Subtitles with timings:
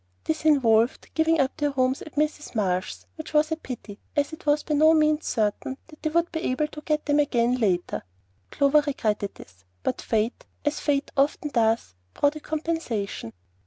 [0.23, 2.55] This involved giving up their rooms at Mrs.
[2.55, 6.31] Marsh's, which was a pity, as it was by no means certain that they would
[6.31, 8.01] be able to get them again later.
[8.49, 13.31] Clover regretted this; but Fate, as Fate often does, brought a compensation.